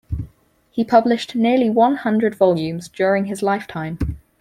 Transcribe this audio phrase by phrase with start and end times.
[0.71, 3.99] He published nearly one hundred volumes during his lifetime.